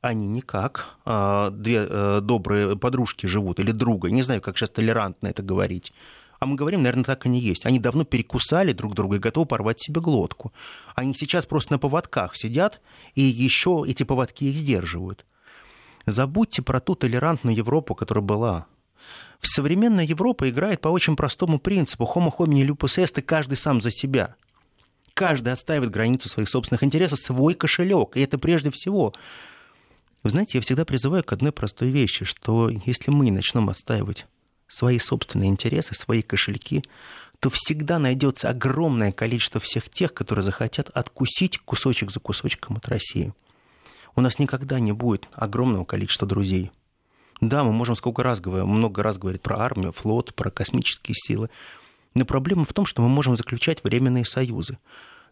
[0.00, 5.28] Они никак, а, две а, добрые подружки живут, или друга, не знаю, как сейчас толерантно
[5.28, 5.92] это говорить.
[6.38, 7.66] А мы говорим, наверное, так они есть.
[7.66, 10.52] Они давно перекусали друг друга и готовы порвать себе глотку.
[10.94, 12.80] Они сейчас просто на поводках сидят,
[13.14, 15.26] и еще эти поводки их сдерживают.
[16.06, 18.66] Забудьте про ту толерантную Европу, которая была.
[19.42, 22.04] Современная Европа играет по очень простому принципу.
[22.04, 24.36] Homo homini lupus est, и каждый сам за себя.
[25.14, 28.16] Каждый отстаивает границу своих собственных интересов, свой кошелек.
[28.16, 29.12] И это прежде всего.
[30.28, 34.26] Вы знаете, я всегда призываю к одной простой вещи, что если мы начнем отстаивать
[34.68, 36.84] свои собственные интересы, свои кошельки,
[37.40, 43.32] то всегда найдется огромное количество всех тех, которые захотят откусить кусочек за кусочком от России.
[44.16, 46.72] У нас никогда не будет огромного количества друзей.
[47.40, 51.48] Да, мы можем сколько раз говорить, много раз говорить про армию, флот, про космические силы.
[52.12, 54.76] Но проблема в том, что мы можем заключать временные союзы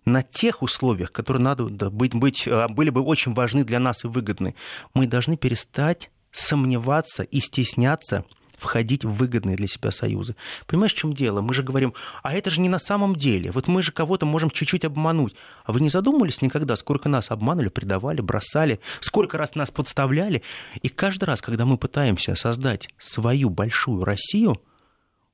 [0.07, 4.09] на тех условиях, которые надо быть, быть, а, были бы очень важны для нас и
[4.09, 4.55] выгодны.
[4.95, 8.25] Мы должны перестать сомневаться и стесняться
[8.57, 10.35] входить в выгодные для себя союзы.
[10.67, 11.43] Понимаешь, в чем дело?
[11.43, 11.93] Мы же говорим,
[12.23, 13.51] а это же не на самом деле.
[13.51, 15.35] Вот мы же кого-то можем чуть-чуть обмануть.
[15.65, 20.43] А вы не задумывались никогда, сколько нас обманули, предавали, бросали, сколько раз нас подставляли?
[20.81, 24.63] И каждый раз, когда мы пытаемся создать свою большую Россию,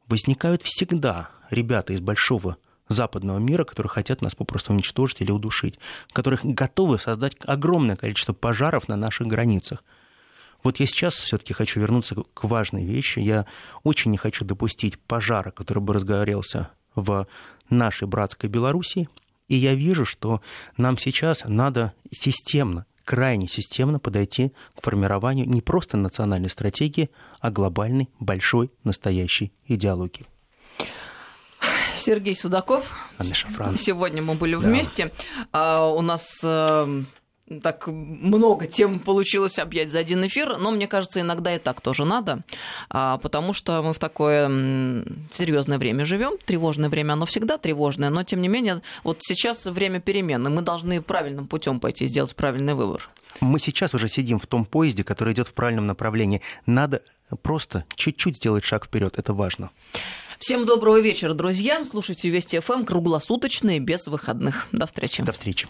[0.08, 2.56] возникают всегда ребята из большого
[2.92, 5.78] западного мира, которые хотят нас попросту уничтожить или удушить,
[6.12, 9.84] которые готовы создать огромное количество пожаров на наших границах.
[10.62, 13.18] Вот я сейчас все-таки хочу вернуться к важной вещи.
[13.18, 13.46] Я
[13.82, 17.26] очень не хочу допустить пожара, который бы разгорелся в
[17.68, 19.08] нашей братской Белоруссии.
[19.48, 20.40] И я вижу, что
[20.76, 28.08] нам сейчас надо системно, крайне системно подойти к формированию не просто национальной стратегии, а глобальной,
[28.20, 30.26] большой, настоящей идеологии.
[32.02, 32.84] Сергей Судаков.
[33.18, 33.76] Анна Шафран.
[33.78, 34.60] Сегодня мы были да.
[34.60, 35.12] вместе.
[35.52, 37.02] А, у нас э,
[37.62, 42.04] так много тем получилось объять за один эфир, но мне кажется, иногда и так тоже
[42.04, 42.42] надо,
[42.90, 44.48] а, потому что мы в такое
[45.30, 50.00] серьезное время живем, тревожное время, оно всегда тревожное, но тем не менее, вот сейчас время
[50.00, 53.10] перемен, и мы должны правильным путем пойти, сделать правильный выбор.
[53.40, 56.42] Мы сейчас уже сидим в том поезде, который идет в правильном направлении.
[56.66, 57.02] Надо
[57.42, 59.70] просто чуть-чуть сделать шаг вперед, это важно.
[60.42, 61.84] Всем доброго вечера, друзья.
[61.84, 64.66] Слушайте Вести ФМ круглосуточные, без выходных.
[64.72, 65.22] До встречи.
[65.22, 65.68] До встречи.